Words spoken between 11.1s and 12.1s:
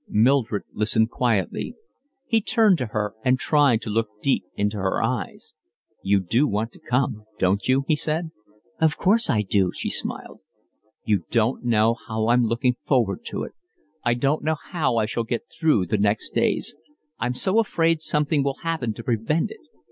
don't know